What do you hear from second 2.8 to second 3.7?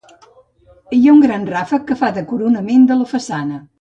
de la façana.